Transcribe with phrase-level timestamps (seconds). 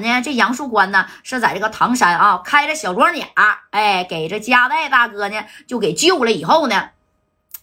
[0.00, 0.22] 呢？
[0.22, 3.24] 这杨树关呢是在这个唐山啊开着小庄稼，
[3.70, 6.90] 哎，给这加代大哥呢就给救了以后呢，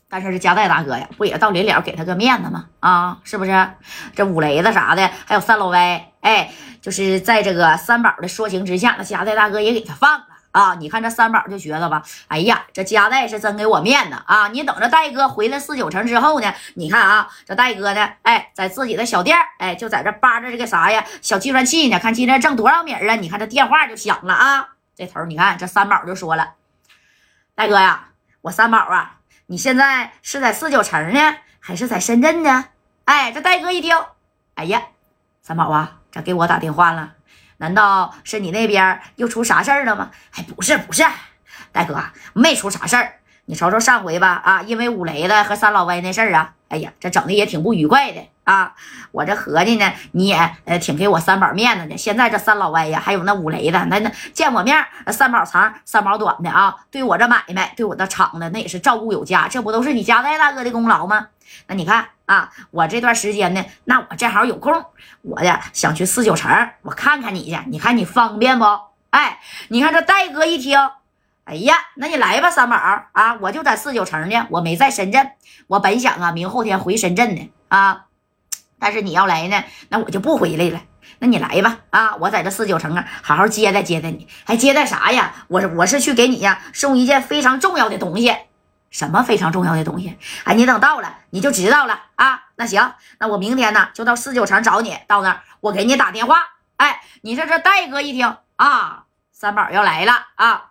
[0.10, 2.66] 但是这加代大哥呀，不也到临了给他个面子吗？
[2.80, 3.70] 啊，是不是？
[4.16, 6.52] 这五雷子啥的，还有三老歪，哎，
[6.82, 10.26] 就是在这个三宝的说情之下，那加代大哥也给他放了。
[10.54, 14.48] 啊，你看这三宝就觉得吧，哎呀，这加代是真给我面子啊！
[14.50, 23.16] 你等着戴哥回来四九城之后呢，你看啊，这戴哥呢，哎，在自己的小店哎，就在这扒着这个啥呀，小计算器呢，看今天挣多少米啊？
[23.16, 26.54] 你看这电话就响了啊，这头你看这三宝就说了，
[27.56, 28.10] 戴哥呀，
[28.42, 32.66] 我三宝啊，你现在是在四九城呢，还是在深圳呢？
[33.06, 33.98] 哎，这戴哥一听，
[34.54, 34.84] 哎呀，
[35.42, 37.14] 三宝啊，这给我打电话了。
[37.58, 40.12] 难道是你那边又出啥事儿了吗？
[40.36, 41.04] 哎，不是不是，
[41.72, 41.98] 大哥
[42.34, 43.16] 没出啥事儿。
[43.46, 48.74] 你瞅瞅上回吧，啊，因为五雷子和三老歪那事儿啊，哎呀，这整的也挺不愉快的啊。
[49.12, 51.98] 我这合计呢，你也呃挺给我三宝面子的。
[51.98, 59.50] 现在这三老歪呀，还有那五雷子，那那见我面，三宝长三宝短的啊，对我这买卖，对我的厂子，那也是照顾有加。
[59.50, 61.28] 这不都是你家代大哥的功劳吗？
[61.68, 64.86] 那你看啊，我这段时间呢，那我正好有空，
[65.22, 68.66] 我呀想去四九城，我看看你去，你看你方便不？
[69.10, 70.80] 哎，你看这戴哥一听，
[71.44, 75.32] 哎呀，那你来吧，三宝啊，我就在四九城呢，我没在深圳，
[75.68, 78.06] 我本想啊明后天回深圳呢啊，
[78.80, 80.82] 但是你要来呢，那我就不回来了。
[81.20, 85.34] 那你来吧啊，我在这四九城啊，好好接待接待你，还接待啥呀？
[85.50, 88.34] 我我是去给你呀送一件非常重要的东西。
[88.94, 90.18] 什么非常重要的东西？
[90.46, 92.44] 哎，你等到了你就知道了啊。
[92.56, 96.38] 那行，那我明天呢就到四九城找你，到那儿我给你打电话。
[96.78, 100.70] 哎，你这这戴哥一听啊，三宝要来了啊。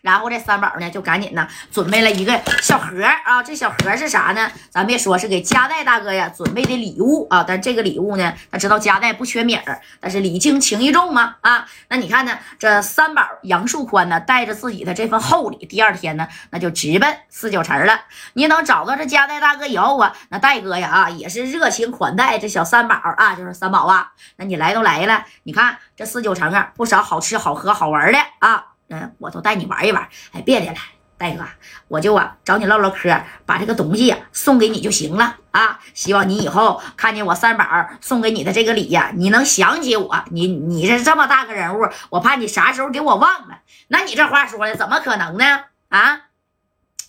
[0.00, 3.42] 然后这三宝呢，就赶紧呢准备了一个小盒啊。
[3.42, 4.50] 这小盒是啥呢？
[4.70, 7.44] 咱别说是给加代大哥呀准备的礼物啊。
[7.46, 11.66] 但这个礼物呢，他知道加代不缺米儿，但是礼轻情意重嘛啊。
[11.88, 18.00] 那你看呢，这三宝杨树宽呢，带着自己的这份厚礼，第二天呢，那就直奔四九城了。
[18.34, 24.12] 你能找到这加代大哥以后啊，那戴哥呀啊，也是热情款待这小三宝啊，就是三宝啊。
[24.36, 28.64] 那你来都来了，你看这四九城啊，不少好吃好喝好玩的啊。
[28.88, 30.08] 嗯，我都带你玩一玩。
[30.32, 30.78] 哎，别的了，
[31.18, 31.44] 大哥，
[31.88, 35.80] 我就啊找你唠唠嗑，把这个东西呀送给你就行了啊。
[35.94, 37.64] 希望你以后看见我三宝
[38.00, 40.24] 送给你的这个礼呀，你能想起我。
[40.30, 43.60] 你你是这么大个人物，我怕你啥时候给我忘了。
[43.88, 45.64] 那你这话说的怎么可能呢？
[45.88, 46.20] 啊？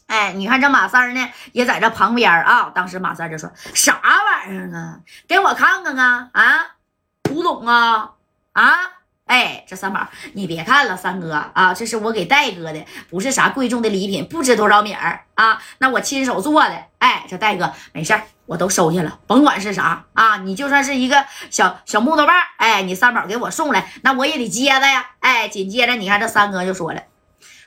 [0.08, 2.72] 哎，你看这马三呢，也在这旁边啊。
[2.74, 5.00] 当时马三就说：“啥玩意儿啊？
[5.28, 6.30] 给我看看啊！
[6.34, 6.66] 啊，
[7.30, 8.14] 古董啊！
[8.54, 8.92] 啊！”
[9.30, 16.76] 哎，这三宝，你别看了，三哥啊，这是我给戴哥的，不是啥贵重的礼品，不值多少米儿啊，那我亲手做的。
[16.98, 25.06] 哎，这戴哥没事儿，我都收下了，甭管是啥啊，你就算是一个小小木头棒，哎，你三宝给我送来，那我也得接着呀。
[25.20, 27.04] 哎，紧接着你看这三哥就说了，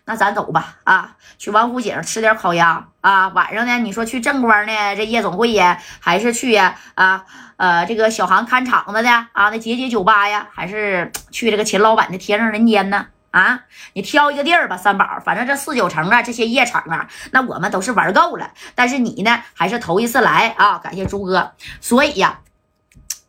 [0.04, 7.24] 那咱走吧，啊，去王府井吃点烤鸭啊，晚上呢，你说去正光呢，这夜总会呀，还是去呀，啊。
[7.56, 13.06] 呃，这个小航看场子的啊，那姐姐酒吧呀，还是去这个秦老板的天上人间呢？
[13.30, 13.60] 啊，
[13.92, 15.06] 你挑一个地儿吧，三宝。
[15.24, 18.50] 反正这四九城啊，这些夜场啊，那我们都是玩够了。
[18.74, 21.52] 但是你呢，还是头一次来啊，感谢朱哥。
[21.80, 22.40] 所以呀，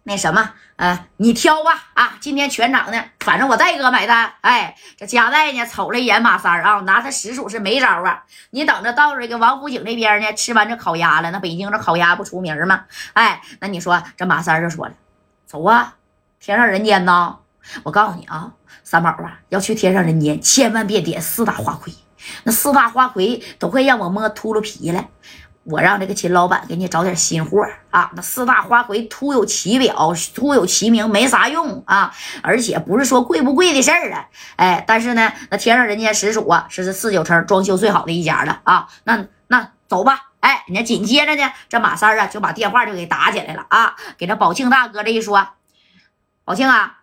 [0.01, 0.49] 那什么。
[0.83, 2.17] 呃，你挑吧啊！
[2.19, 4.33] 今天全场呢，反正我戴哥买单。
[4.41, 8.25] 哎，这加代呢，瞅了一眼马三啊，拿他实属是没招啊。
[8.49, 11.31] 你等着到这个王府井那边呢，吃完这烤鸭了。
[11.31, 12.83] 那北京这烤鸭不出名吗？
[13.13, 14.93] 哎，那你说这马三就说了，
[15.45, 15.95] 走啊，
[16.41, 17.37] 天上人间呐！
[17.83, 18.51] 我告诉你啊，
[18.83, 21.93] 三宝啊，要去天上人间，千万别点四大花魁，
[22.43, 25.05] 那四大花魁都快让我摸秃噜皮了。
[25.65, 28.11] 我让这个秦老板给你找点新货啊！
[28.15, 32.13] 那四大花魁徒有其表，徒有其名，没啥用啊！
[32.41, 34.27] 而且不是说贵不贵的事儿啊！
[34.57, 38.87] 哎，但是呢，那天上人间实属啊，是这四九城装修最好的一家了啊！
[39.05, 40.31] 那那走吧！
[40.41, 43.95] 哎，你看紧接着呢，这马三啊就把电话就给打起来了啊！
[44.17, 45.47] 给这宝庆大哥这一说，
[46.43, 46.99] 宝庆啊，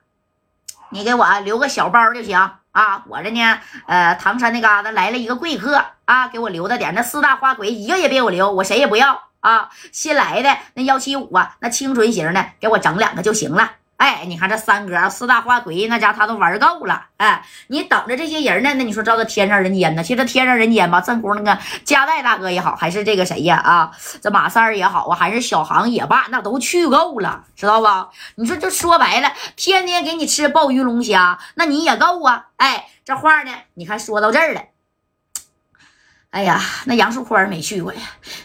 [0.91, 2.51] 你给我留个小包就行。
[2.73, 6.95] 啊，我这呢，呃，唐山那嘎达来了一个贵客啊，给我留着点。
[6.95, 9.69] 那四大花魁一个也别给我留，我谁也不要啊。
[9.91, 13.73] 新来的那幺七五啊，那清纯型的，给我整两个就行了。
[14.01, 17.09] 哎，你看这三哥四大花魁那家他都玩够了。
[17.19, 18.73] 哎，你等着这些人呢？
[18.73, 20.03] 那你说照这天上人间呢？
[20.03, 23.59] 其实天上人间吧，正乎那个加代大哥也好，还是这个谁呀？
[23.59, 23.93] 啊，
[24.23, 28.09] 这马三儿也好啊，还是小航也罢，那都去够了，知道吧？
[28.37, 32.47] 你说这说白了，天天给你吃鲍鱼龙虾，那你也够啊。
[32.57, 34.63] 哎，这话呢，你看说到这儿了，
[36.31, 38.01] 哎呀，那杨树宽没去过呀，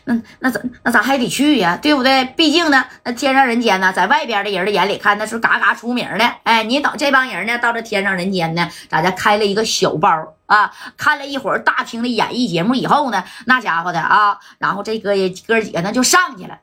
[0.06, 1.78] 那那咱那咱还得去呀？
[1.82, 2.24] 对不对？
[2.38, 6.32] 毕竟呢，那天上人间呢，在外边的人的眼里看，那是嘎嘎出名的。
[6.44, 9.12] 哎，你等这帮人呢，到这天上人间呢，大家？
[9.12, 16.60] 开了一个小包啊，看了一会儿大厅的演艺节目以后呢，那家伙的啊，然后这哥哥几个那就上去了。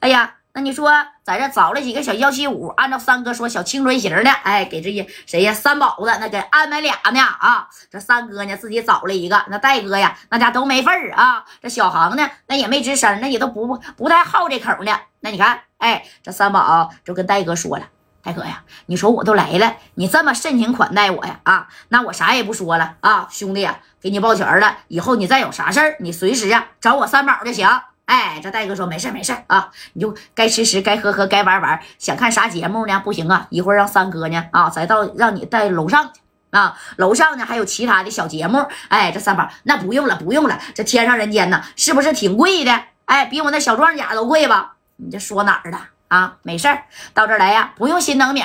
[0.00, 0.34] 哎呀。
[0.56, 0.90] 那你说，
[1.22, 5.52] 在这找了几个小幺七五，按照三哥说，小青春型的，哎，给这些谁呀？
[5.52, 7.68] 三宝子那给安排俩呢啊！
[7.90, 11.44] 这三哥呢，自己找了一个，那戴哥呀，那家都没份儿啊。
[11.60, 14.98] 这小航呢，那也没吱声，那也都不不太好这口呢。
[15.20, 17.84] 那你看，哎，这三宝就跟戴哥说了
[18.24, 24.78] ：“戴哥呀，你说我都来了，你这么盛情款待我呀，啊，那我啥也不说了啊，兄弟呀，给你抱拳了。
[24.88, 27.68] 以后你再有啥事儿，你随时啊找我三宝就行。”
[28.06, 31.78] 哎，这戴哥说没事没事啊，你就该吃吃，该喝喝，该玩玩。
[31.98, 33.02] 想看啥节目呢？
[33.04, 36.20] 不行啊，一会儿让三哥呢啊，再到让你带楼上去
[36.50, 36.78] 啊。
[36.96, 38.64] 楼上呢还有其他的小节目。
[38.88, 40.58] 哎，这三宝那不用了，不用了。
[40.72, 42.80] 这天上人间呢，是不是挺贵的？
[43.06, 44.76] 哎，比我那小装甲都贵吧？
[44.96, 46.36] 你这说哪儿了啊？
[46.42, 46.68] 没事
[47.12, 48.40] 到这儿来呀，不用心疼米。